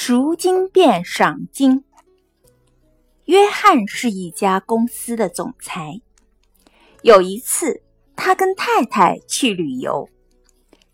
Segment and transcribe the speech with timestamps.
[0.00, 1.82] 赎金变赏金。
[3.24, 6.00] 约翰是一家公司的总裁。
[7.02, 7.82] 有一次，
[8.14, 10.08] 他跟太太去旅游，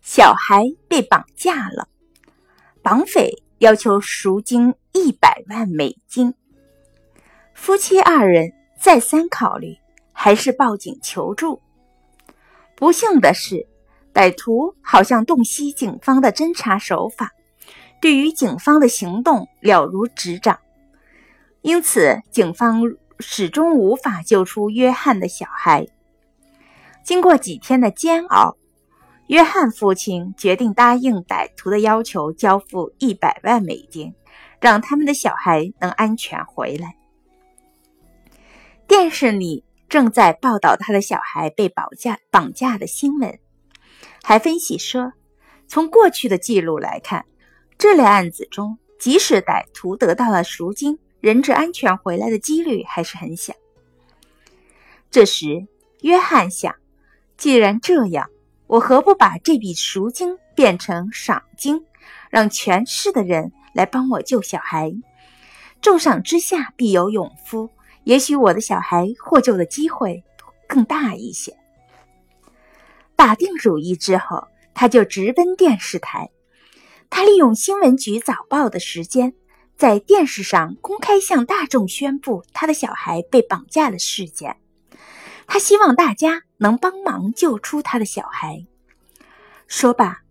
[0.01, 1.87] 小孩被绑架了，
[2.81, 6.33] 绑匪要求赎金一百万美金。
[7.53, 9.77] 夫妻二人再三考虑，
[10.13, 11.61] 还是报警求助。
[12.75, 13.67] 不幸的是，
[14.11, 17.31] 歹徒好像洞悉警方的侦查手法。
[18.01, 20.59] 对于警方的行动了如指掌，
[21.61, 22.81] 因此警方
[23.19, 25.87] 始终无法救出约翰的小孩。
[27.03, 28.57] 经过几天的煎熬，
[29.27, 34.13] 约翰父亲决定答应歹徒的要求，交付一百万美金，
[34.59, 36.95] 让他们的小孩能安全回来。
[38.87, 43.39] 电视里正在报道他的小孩被绑架绑架的新闻，
[44.23, 45.13] 还分析说，
[45.67, 47.25] 从过去的记录来看。
[47.77, 53.53] 这类案子中，即使歹徒得到了赎金，人质安全回来的几率还是很小。
[55.11, 55.67] 这时，
[56.01, 56.73] 约翰想：
[57.37, 58.29] 既然这样，
[58.67, 61.85] 我何不把这笔赎金变成赏金，
[62.29, 64.93] 让全市的人来帮我救小孩？
[65.81, 67.69] 重赏之下必有勇夫，
[68.05, 70.23] 也许我的小孩获救的机会
[70.67, 71.55] 更大一些。
[73.15, 76.29] 打定主意之后，他就直奔电视台。
[77.09, 79.33] 他利用新闻局早报的时间，
[79.77, 84.57] 在电视上公开向大众宣布他的小孩被绑架的事件。
[85.47, 88.65] 他希望大家能帮忙救出他的小孩。
[89.67, 90.21] 说罢，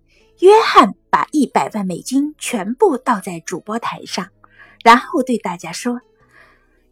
[0.40, 4.28] 约翰把一百万美金全部倒在主播台上，
[4.82, 6.00] 然后对大家说：“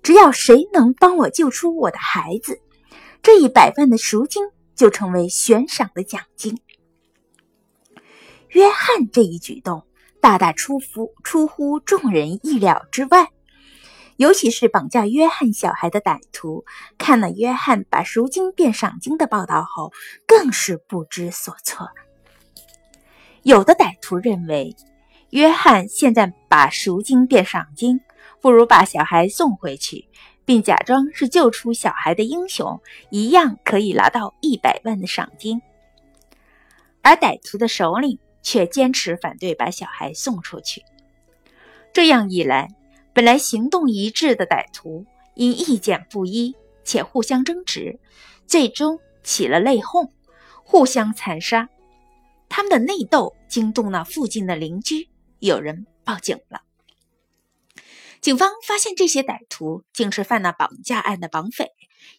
[0.02, 2.60] 只要谁能帮我救出我的孩子，
[3.22, 4.44] 这一百万的赎金
[4.74, 6.58] 就成为悬赏的奖金。”
[8.52, 9.84] 约翰这一举动
[10.20, 13.28] 大大出乎出乎众人意料之外，
[14.16, 16.66] 尤其是绑架约翰小孩的歹徒，
[16.98, 19.90] 看了约翰把赎金变赏金的报道后，
[20.26, 21.88] 更是不知所措。
[23.42, 24.76] 有的歹徒认为，
[25.30, 28.00] 约翰现在把赎金变赏金，
[28.42, 30.06] 不如把小孩送回去，
[30.44, 32.78] 并假装是救出小孩的英雄，
[33.10, 35.62] 一样可以拿到一百万的赏金。
[37.00, 38.18] 而歹徒的首领。
[38.42, 40.82] 却坚持反对把小孩送出去。
[41.92, 42.68] 这样一来，
[43.12, 46.54] 本来行动一致的歹徒因意见不一
[46.84, 47.98] 且互相争执，
[48.46, 50.10] 最终起了内讧，
[50.64, 51.68] 互相残杀。
[52.48, 55.08] 他们的内斗惊动了附近的邻居，
[55.38, 56.62] 有人报警了。
[58.20, 61.70] 警方发现这些歹徒竟是犯了绑架案的绑匪，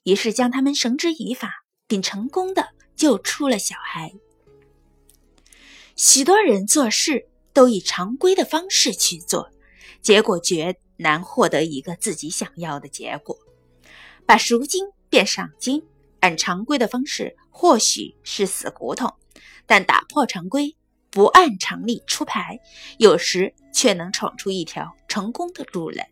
[0.04, 4.12] 于是将他们绳之以法，并成功的救出了小孩。
[5.96, 9.50] 许多人做事都以常规的方式去做，
[10.02, 13.38] 结果绝难获得一个自己想要的结果。
[14.26, 15.84] 把赎金变赏金，
[16.20, 19.14] 按常规的方式或许是死胡同，
[19.68, 20.76] 但打破常规，
[21.12, 22.60] 不按常理出牌，
[22.98, 26.10] 有时却能闯出一条成功的路来。